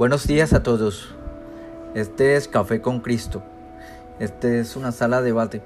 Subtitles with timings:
[0.00, 1.14] Buenos días a todos.
[1.94, 3.42] Este es Café con Cristo.
[4.18, 5.60] Este es una sala de debate.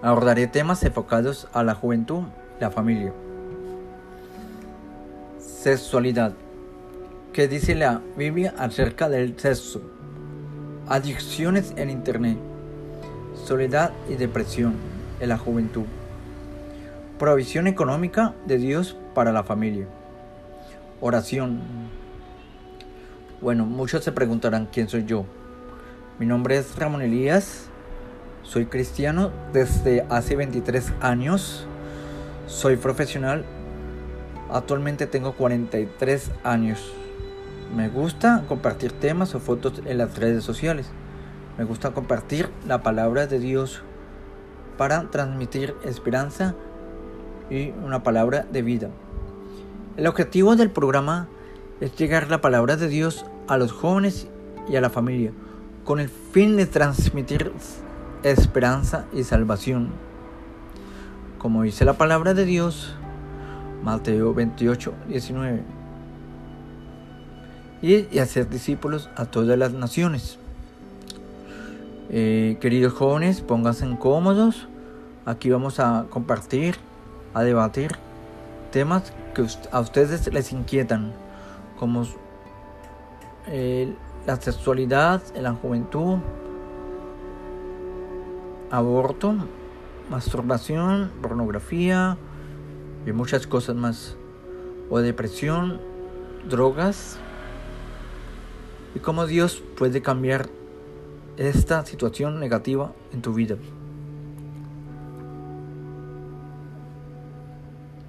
[0.00, 2.22] Abordaré temas enfocados a la juventud
[2.60, 3.12] la familia.
[5.38, 6.32] Sexualidad.
[7.34, 9.82] ¿Qué dice la Biblia acerca del sexo?
[10.88, 12.38] Adicciones en Internet.
[13.34, 14.76] Soledad y depresión
[15.20, 15.84] en la juventud.
[17.18, 19.84] Provisión económica de Dios para la familia.
[21.02, 22.01] Oración.
[23.42, 25.24] Bueno, muchos se preguntarán quién soy yo.
[26.20, 27.66] Mi nombre es Ramón Elías.
[28.44, 31.66] Soy cristiano desde hace 23 años.
[32.46, 33.44] Soy profesional.
[34.48, 36.92] Actualmente tengo 43 años.
[37.76, 40.88] Me gusta compartir temas o fotos en las redes sociales.
[41.58, 43.82] Me gusta compartir la palabra de Dios
[44.78, 46.54] para transmitir esperanza
[47.50, 48.90] y una palabra de vida.
[49.96, 51.41] El objetivo del programa es
[51.90, 54.28] llegar la palabra de Dios a los jóvenes
[54.68, 55.32] y a la familia,
[55.84, 57.52] con el fin de transmitir
[58.22, 59.90] esperanza y salvación.
[61.38, 62.94] Como dice la palabra de Dios,
[63.82, 65.62] Mateo 28, 19.
[67.82, 70.38] Y, hacer discípulos a todas las naciones.
[72.10, 74.68] Eh, queridos jóvenes, pónganse cómodos.
[75.26, 76.76] Aquí vamos a compartir,
[77.34, 77.92] a debatir
[78.70, 81.12] temas que a ustedes les inquietan,
[81.78, 82.04] como
[83.46, 83.94] eh,
[84.26, 86.18] la sexualidad en la juventud,
[88.70, 89.34] aborto,
[90.10, 92.16] masturbación, pornografía
[93.06, 94.16] y muchas cosas más,
[94.90, 95.80] o depresión,
[96.48, 97.18] drogas,
[98.94, 100.48] y cómo Dios puede cambiar
[101.36, 103.56] esta situación negativa en tu vida.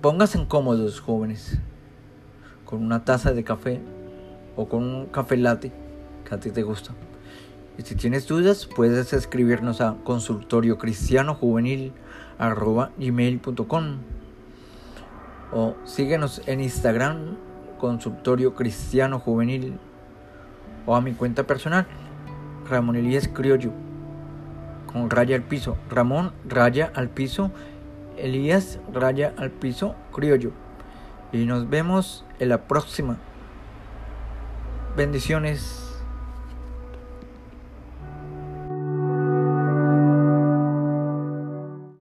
[0.01, 1.57] Pónganse cómodos, jóvenes,
[2.73, 3.79] con una taza de café
[4.55, 5.71] o con un café latte
[6.27, 6.95] que a ti te gusta.
[7.77, 11.93] Y si tienes dudas, puedes escribirnos a consultorio cristiano juvenil
[12.97, 13.97] gmail.com
[15.51, 17.37] o síguenos en Instagram
[17.77, 19.77] consultorio cristiano juvenil
[20.87, 21.85] o a mi cuenta personal
[22.67, 23.71] Ramón Elías Criollo
[24.91, 27.51] con raya al piso Ramón raya al piso
[28.17, 30.62] Elías raya al piso Criollo
[31.33, 33.17] y nos vemos en la próxima
[34.95, 35.92] Bendiciones.